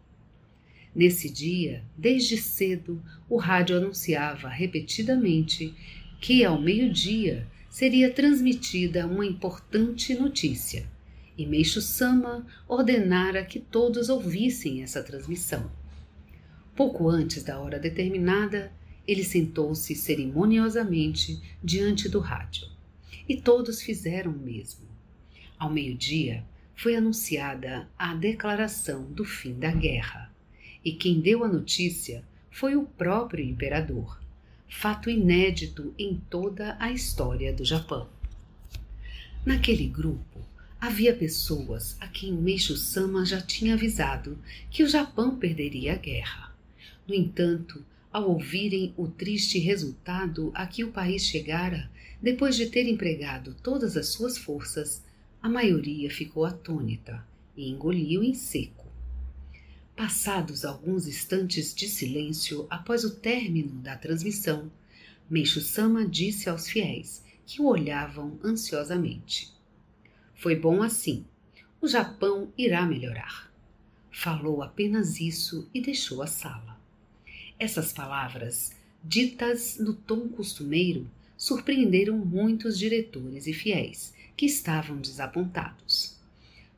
Nesse 0.92 1.30
dia, 1.30 1.84
desde 1.96 2.36
cedo, 2.36 3.00
o 3.30 3.36
rádio 3.36 3.76
anunciava 3.76 4.48
repetidamente 4.48 5.72
que, 6.20 6.44
ao 6.44 6.60
meio-dia, 6.60 7.46
seria 7.70 8.10
transmitida 8.10 9.06
uma 9.06 9.24
importante 9.24 10.16
notícia 10.16 10.95
e 11.36 11.46
Meixo 11.46 11.80
Sama 11.80 12.46
ordenara 12.66 13.44
que 13.44 13.60
todos 13.60 14.08
ouvissem 14.08 14.82
essa 14.82 15.02
transmissão. 15.02 15.70
Pouco 16.74 17.08
antes 17.08 17.42
da 17.42 17.58
hora 17.58 17.78
determinada, 17.78 18.72
ele 19.06 19.24
sentou-se 19.24 19.94
cerimoniosamente 19.94 21.40
diante 21.62 22.08
do 22.08 22.18
rádio. 22.18 22.68
E 23.28 23.36
todos 23.36 23.80
fizeram 23.80 24.32
o 24.32 24.38
mesmo. 24.38 24.86
Ao 25.58 25.70
meio-dia, 25.70 26.44
foi 26.74 26.94
anunciada 26.94 27.88
a 27.98 28.14
declaração 28.14 29.04
do 29.04 29.24
fim 29.24 29.58
da 29.58 29.70
guerra. 29.70 30.30
E 30.84 30.92
quem 30.92 31.20
deu 31.20 31.42
a 31.42 31.48
notícia 31.48 32.22
foi 32.50 32.76
o 32.76 32.84
próprio 32.84 33.44
imperador, 33.44 34.20
fato 34.68 35.10
inédito 35.10 35.94
em 35.98 36.20
toda 36.30 36.76
a 36.78 36.92
história 36.92 37.52
do 37.52 37.64
Japão. 37.64 38.08
Naquele 39.44 39.86
grupo, 39.86 40.40
Havia 40.78 41.16
pessoas 41.16 41.96
a 42.00 42.06
quem 42.06 42.32
Meixo 42.32 42.76
Sama 42.76 43.24
já 43.24 43.40
tinha 43.40 43.74
avisado 43.74 44.38
que 44.70 44.82
o 44.82 44.88
Japão 44.88 45.36
perderia 45.36 45.94
a 45.94 45.96
guerra. 45.96 46.54
No 47.08 47.14
entanto, 47.14 47.84
ao 48.12 48.30
ouvirem 48.30 48.92
o 48.96 49.08
triste 49.08 49.58
resultado 49.58 50.52
a 50.54 50.66
que 50.66 50.84
o 50.84 50.92
país 50.92 51.24
chegara, 51.24 51.90
depois 52.20 52.56
de 52.56 52.66
ter 52.66 52.86
empregado 52.86 53.54
todas 53.62 53.96
as 53.96 54.08
suas 54.08 54.36
forças, 54.36 55.02
a 55.42 55.48
maioria 55.48 56.10
ficou 56.10 56.44
atônita 56.44 57.26
e 57.56 57.70
engoliu 57.70 58.22
em 58.22 58.34
seco. 58.34 58.86
Passados 59.96 60.64
alguns 60.64 61.06
instantes 61.06 61.74
de 61.74 61.88
silêncio 61.88 62.66
após 62.68 63.02
o 63.02 63.16
término 63.16 63.80
da 63.80 63.96
transmissão, 63.96 64.70
Meixo 65.28 65.60
Sama 65.62 66.06
disse 66.06 66.50
aos 66.50 66.68
fiéis 66.68 67.24
que 67.46 67.62
o 67.62 67.66
olhavam 67.66 68.38
ansiosamente. 68.44 69.55
Foi 70.36 70.54
bom 70.54 70.82
assim. 70.82 71.24
O 71.80 71.88
Japão 71.88 72.52
irá 72.58 72.84
melhorar. 72.84 73.50
Falou 74.10 74.62
apenas 74.62 75.18
isso 75.18 75.66
e 75.72 75.80
deixou 75.80 76.22
a 76.22 76.26
sala. 76.26 76.78
Essas 77.58 77.90
palavras, 77.90 78.76
ditas 79.02 79.78
no 79.78 79.94
tom 79.94 80.28
costumeiro, 80.28 81.10
surpreenderam 81.38 82.18
muitos 82.18 82.78
diretores 82.78 83.46
e 83.46 83.54
fiéis, 83.54 84.14
que 84.36 84.44
estavam 84.44 84.98
desapontados. 84.98 86.18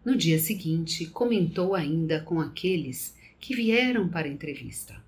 No 0.05 0.17
dia 0.17 0.39
seguinte, 0.39 1.07
comentou 1.07 1.75
ainda 1.75 2.21
com 2.21 2.41
aqueles 2.41 3.17
que 3.41 3.57
vieram 3.57 4.09
para 4.09 4.29
a 4.29 4.31
entrevista. 4.31 5.03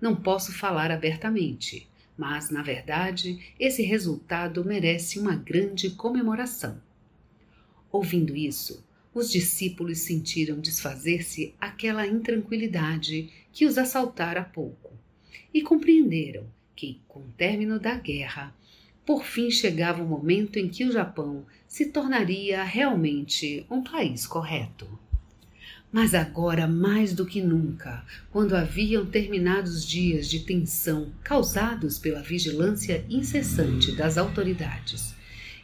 Não 0.00 0.14
posso 0.14 0.52
falar 0.52 0.92
abertamente, 0.92 1.88
mas, 2.16 2.50
na 2.50 2.62
verdade, 2.62 3.52
esse 3.58 3.82
resultado 3.82 4.64
merece 4.64 5.18
uma 5.18 5.34
grande 5.34 5.90
comemoração. 5.90 6.80
Ouvindo 7.94 8.36
isso, 8.36 8.84
os 9.14 9.30
discípulos 9.30 10.00
sentiram 10.00 10.58
desfazer-se 10.58 11.54
aquela 11.60 12.04
intranquilidade 12.04 13.30
que 13.52 13.66
os 13.66 13.78
assaltara 13.78 14.40
há 14.40 14.44
pouco 14.44 14.90
e 15.54 15.62
compreenderam 15.62 16.44
que, 16.74 16.98
com 17.06 17.20
o 17.20 17.32
término 17.38 17.78
da 17.78 17.94
guerra, 17.94 18.52
por 19.06 19.24
fim 19.24 19.48
chegava 19.48 20.02
o 20.02 20.08
momento 20.08 20.58
em 20.58 20.68
que 20.68 20.84
o 20.84 20.90
Japão 20.90 21.46
se 21.68 21.86
tornaria 21.86 22.64
realmente 22.64 23.64
um 23.70 23.80
país 23.80 24.26
correto. 24.26 24.88
Mas 25.92 26.16
agora, 26.16 26.66
mais 26.66 27.14
do 27.14 27.24
que 27.24 27.40
nunca, 27.40 28.04
quando 28.32 28.56
haviam 28.56 29.06
terminado 29.06 29.68
os 29.68 29.86
dias 29.86 30.28
de 30.28 30.40
tensão 30.40 31.12
causados 31.22 31.96
pela 31.96 32.24
vigilância 32.24 33.06
incessante 33.08 33.92
das 33.92 34.18
autoridades, 34.18 35.13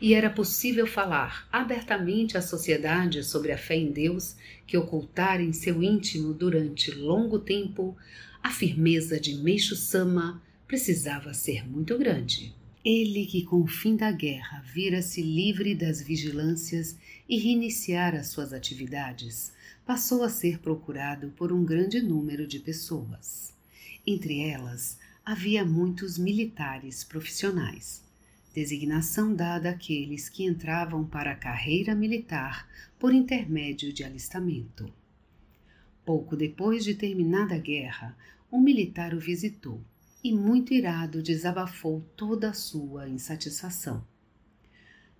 e 0.00 0.14
era 0.14 0.30
possível 0.30 0.86
falar 0.86 1.46
abertamente 1.52 2.38
à 2.38 2.42
sociedade 2.42 3.22
sobre 3.22 3.52
a 3.52 3.58
fé 3.58 3.76
em 3.76 3.92
Deus 3.92 4.34
que 4.66 4.76
ocultara 4.76 5.42
em 5.42 5.52
seu 5.52 5.82
íntimo 5.82 6.32
durante 6.32 6.90
longo 6.90 7.38
tempo, 7.38 7.96
a 8.42 8.50
firmeza 8.50 9.20
de 9.20 9.34
Meixo 9.34 9.76
Sama 9.76 10.42
precisava 10.66 11.34
ser 11.34 11.68
muito 11.68 11.98
grande. 11.98 12.54
Ele 12.82 13.26
que 13.26 13.42
com 13.42 13.60
o 13.60 13.66
fim 13.66 13.94
da 13.94 14.10
guerra 14.10 14.62
vira-se 14.72 15.20
livre 15.20 15.74
das 15.74 16.00
vigilâncias 16.00 16.96
e 17.28 17.38
reiniciara 17.38 18.24
suas 18.24 18.54
atividades, 18.54 19.52
passou 19.84 20.22
a 20.22 20.30
ser 20.30 20.60
procurado 20.60 21.28
por 21.36 21.52
um 21.52 21.62
grande 21.62 22.00
número 22.00 22.46
de 22.46 22.58
pessoas. 22.58 23.52
Entre 24.06 24.40
elas, 24.40 24.98
havia 25.24 25.62
muitos 25.62 26.16
militares 26.16 27.04
profissionais, 27.04 28.02
designação 28.54 29.34
dada 29.34 29.70
àqueles 29.70 30.28
que 30.28 30.44
entravam 30.44 31.04
para 31.04 31.32
a 31.32 31.36
carreira 31.36 31.94
militar 31.94 32.68
por 32.98 33.14
intermédio 33.14 33.92
de 33.92 34.02
alistamento. 34.02 34.92
Pouco 36.04 36.36
depois 36.36 36.84
de 36.84 36.94
terminada 36.94 37.54
a 37.54 37.58
guerra, 37.58 38.16
um 38.50 38.60
militar 38.60 39.14
o 39.14 39.20
visitou 39.20 39.80
e, 40.22 40.32
muito 40.32 40.74
irado, 40.74 41.22
desabafou 41.22 42.02
toda 42.16 42.50
a 42.50 42.54
sua 42.54 43.08
insatisfação. 43.08 44.04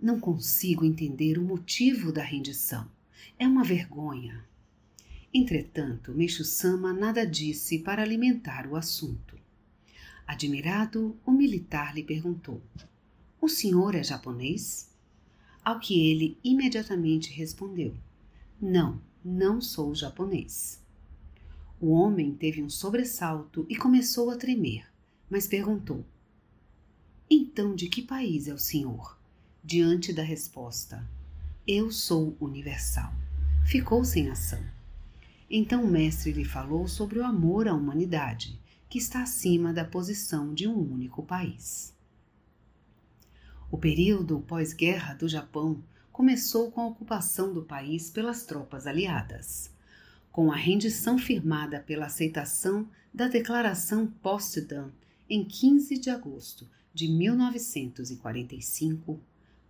Não 0.01 0.19
consigo 0.19 0.85
entender 0.85 1.38
o 1.38 1.45
motivo 1.45 2.11
da 2.11 2.23
rendição. 2.23 2.90
É 3.38 3.47
uma 3.47 3.62
vergonha. 3.62 4.45
Entretanto, 5.33 6.12
Meixo 6.12 6.43
Sama 6.43 6.93
nada 6.93 7.25
disse 7.25 7.79
para 7.79 8.03
alimentar 8.03 8.66
o 8.66 8.77
assunto. 8.77 9.38
Admirado, 10.27 11.16
o 11.25 11.31
militar 11.31 11.95
lhe 11.95 12.03
perguntou: 12.03 12.61
O 13.42 13.48
senhor 13.48 13.94
é 13.94 14.03
japonês? 14.03 14.90
Ao 15.64 15.81
que 15.81 16.11
ele 16.11 16.37
imediatamente 16.44 17.33
respondeu: 17.33 17.94
Não, 18.61 19.00
não 19.24 19.62
sou 19.62 19.94
japonês. 19.94 20.79
O 21.81 21.92
homem 21.92 22.35
teve 22.35 22.62
um 22.62 22.68
sobressalto 22.68 23.64
e 23.66 23.76
começou 23.76 24.29
a 24.29 24.37
tremer, 24.37 24.87
mas 25.31 25.46
perguntou: 25.46 26.05
Então 27.31 27.74
de 27.74 27.88
que 27.88 28.03
país 28.03 28.46
é 28.46 28.53
o 28.53 28.59
senhor? 28.59 29.18
Diante 29.64 30.12
da 30.12 30.22
resposta: 30.22 31.03
Eu 31.66 31.90
sou 31.90 32.37
universal. 32.38 33.11
Ficou 33.64 34.05
sem 34.05 34.29
ação. 34.29 34.62
Então 35.48 35.83
o 35.85 35.90
mestre 35.90 36.31
lhe 36.31 36.44
falou 36.44 36.87
sobre 36.87 37.18
o 37.18 37.24
amor 37.24 37.66
à 37.66 37.72
humanidade, 37.72 38.61
que 38.87 38.98
está 38.98 39.22
acima 39.22 39.72
da 39.72 39.85
posição 39.85 40.53
de 40.53 40.68
um 40.68 40.79
único 40.79 41.22
país. 41.22 41.98
O 43.70 43.78
período 43.78 44.40
pós-guerra 44.40 45.14
do 45.14 45.28
Japão 45.28 45.80
começou 46.11 46.72
com 46.72 46.80
a 46.80 46.88
ocupação 46.88 47.54
do 47.54 47.62
país 47.62 48.11
pelas 48.11 48.44
tropas 48.44 48.85
aliadas. 48.85 49.70
Com 50.33 50.50
a 50.50 50.56
rendição 50.56 51.16
firmada 51.16 51.78
pela 51.78 52.06
aceitação 52.06 52.88
da 53.14 53.28
Declaração 53.28 54.06
Potsdam 54.06 54.90
em 55.28 55.44
15 55.44 55.98
de 55.98 56.11
agosto 56.11 56.68
de 56.92 57.06
1945, 57.06 59.20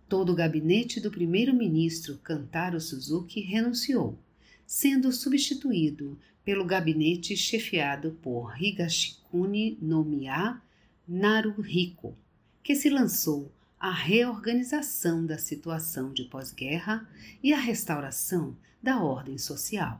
todo 0.09 0.31
o 0.31 0.35
gabinete 0.35 0.99
do 0.99 1.11
primeiro-ministro 1.11 2.17
Kantaro 2.17 2.81
Suzuki 2.81 3.41
renunciou 3.41 4.17
sendo 4.65 5.11
substituído 5.11 6.17
pelo 6.43 6.65
gabinete 6.65 7.35
chefiado 7.35 8.17
por 8.21 8.59
Higashikuni 8.59 9.77
no 9.81 10.03
Miya 10.03 10.59
Naruhiko, 11.07 12.15
que 12.63 12.73
se 12.73 12.89
lançou 12.89 13.51
à 13.81 13.89
reorganização 13.89 15.25
da 15.25 15.39
situação 15.39 16.13
de 16.13 16.25
pós-guerra 16.25 17.09
e 17.41 17.51
à 17.51 17.57
restauração 17.59 18.55
da 18.81 19.01
ordem 19.01 19.39
social. 19.39 19.99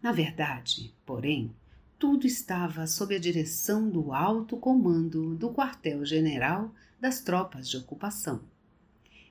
Na 0.00 0.12
verdade, 0.12 0.94
porém, 1.04 1.52
tudo 1.98 2.28
estava 2.28 2.86
sob 2.86 3.16
a 3.16 3.18
direção 3.18 3.90
do 3.90 4.12
alto 4.12 4.56
comando 4.56 5.34
do 5.34 5.52
quartel-general 5.52 6.72
das 7.00 7.20
tropas 7.20 7.68
de 7.68 7.76
ocupação. 7.76 8.40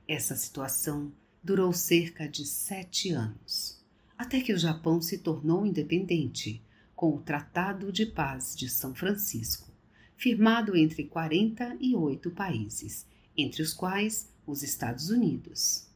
Essa 0.06 0.36
situação 0.36 1.10
durou 1.42 1.72
cerca 1.72 2.28
de 2.28 2.46
sete 2.46 3.12
anos 3.12 3.82
até 4.18 4.42
que 4.42 4.52
o 4.52 4.58
Japão 4.58 5.02
se 5.02 5.18
tornou 5.18 5.66
independente, 5.66 6.62
com 6.94 7.16
o 7.16 7.22
Tratado 7.22 7.92
de 7.92 8.06
Paz 8.06 8.56
de 8.56 8.70
São 8.70 8.96
Francisco, 8.96 9.70
firmado 10.16 10.76
entre 10.76 11.04
48 11.04 12.32
países, 12.32 13.06
entre 13.38 13.62
os 13.62 13.74
quais 13.74 14.30
os 14.46 14.64
Estados 14.64 15.10
Unidos. 15.10 15.88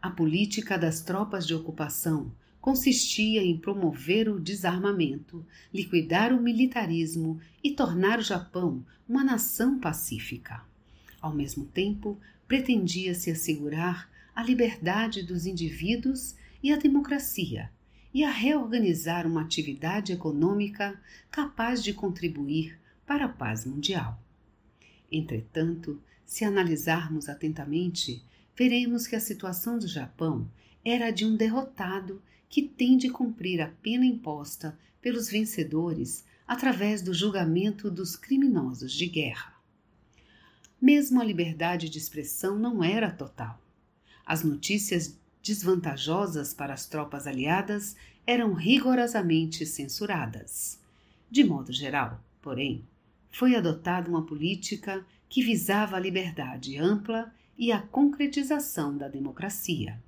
A 0.00 0.10
política 0.10 0.76
das 0.76 1.00
tropas 1.02 1.46
de 1.46 1.54
ocupação 1.54 2.32
consistia 2.60 3.42
em 3.42 3.58
promover 3.58 4.28
o 4.28 4.40
desarmamento, 4.40 5.44
liquidar 5.72 6.32
o 6.32 6.40
militarismo 6.40 7.40
e 7.62 7.72
tornar 7.72 8.18
o 8.18 8.22
Japão 8.22 8.84
uma 9.08 9.24
nação 9.24 9.78
pacífica. 9.78 10.64
Ao 11.20 11.34
mesmo 11.34 11.64
tempo, 11.64 12.18
pretendia-se 12.46 13.30
assegurar 13.30 14.10
a 14.34 14.42
liberdade 14.42 15.22
dos 15.22 15.44
indivíduos 15.44 16.34
e 16.62 16.72
a 16.72 16.76
democracia, 16.76 17.70
e 18.14 18.24
a 18.24 18.30
reorganizar 18.30 19.26
uma 19.26 19.42
atividade 19.42 20.12
econômica 20.12 21.00
capaz 21.30 21.82
de 21.82 21.92
contribuir 21.92 22.78
para 23.06 23.24
a 23.24 23.28
paz 23.28 23.64
mundial. 23.64 24.20
Entretanto, 25.10 26.00
se 26.32 26.46
analisarmos 26.46 27.28
atentamente, 27.28 28.24
veremos 28.56 29.06
que 29.06 29.14
a 29.14 29.20
situação 29.20 29.78
do 29.78 29.86
Japão 29.86 30.50
era 30.82 31.10
de 31.10 31.26
um 31.26 31.36
derrotado 31.36 32.22
que 32.48 32.62
tem 32.62 32.96
de 32.96 33.10
cumprir 33.10 33.60
a 33.60 33.68
pena 33.68 34.06
imposta 34.06 34.78
pelos 35.02 35.28
vencedores 35.28 36.24
através 36.48 37.02
do 37.02 37.12
julgamento 37.12 37.90
dos 37.90 38.16
criminosos 38.16 38.94
de 38.94 39.06
guerra. 39.08 39.54
Mesmo 40.80 41.20
a 41.20 41.24
liberdade 41.24 41.90
de 41.90 41.98
expressão 41.98 42.58
não 42.58 42.82
era 42.82 43.10
total. 43.10 43.60
As 44.24 44.42
notícias 44.42 45.20
desvantajosas 45.42 46.54
para 46.54 46.72
as 46.72 46.86
tropas 46.86 47.26
aliadas 47.26 47.94
eram 48.26 48.54
rigorosamente 48.54 49.66
censuradas. 49.66 50.80
De 51.30 51.44
modo 51.44 51.74
geral, 51.74 52.24
porém, 52.40 52.86
foi 53.30 53.54
adotada 53.54 54.08
uma 54.08 54.24
política 54.24 55.04
que 55.32 55.42
visava 55.42 55.96
a 55.96 55.98
liberdade 55.98 56.76
ampla 56.76 57.32
e 57.56 57.72
a 57.72 57.80
concretização 57.80 58.98
da 58.98 59.08
democracia. 59.08 59.98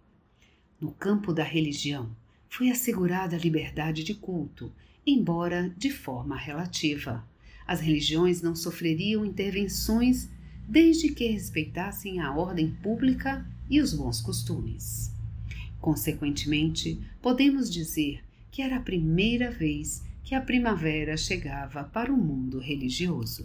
No 0.78 0.92
campo 0.92 1.32
da 1.32 1.42
religião, 1.42 2.14
foi 2.46 2.68
assegurada 2.68 3.34
a 3.34 3.38
liberdade 3.38 4.04
de 4.04 4.12
culto, 4.12 4.70
embora 5.06 5.72
de 5.78 5.88
forma 5.88 6.36
relativa. 6.36 7.26
As 7.66 7.80
religiões 7.80 8.42
não 8.42 8.54
sofreriam 8.54 9.24
intervenções 9.24 10.28
desde 10.68 11.08
que 11.08 11.26
respeitassem 11.26 12.20
a 12.20 12.30
ordem 12.36 12.72
pública 12.82 13.50
e 13.70 13.80
os 13.80 13.94
bons 13.94 14.20
costumes. 14.20 15.10
Consequentemente, 15.80 17.00
podemos 17.22 17.72
dizer 17.72 18.22
que 18.50 18.60
era 18.60 18.76
a 18.76 18.80
primeira 18.80 19.50
vez 19.50 20.04
que 20.22 20.34
a 20.34 20.40
primavera 20.42 21.16
chegava 21.16 21.82
para 21.82 22.12
o 22.12 22.16
mundo 22.18 22.58
religioso. 22.58 23.42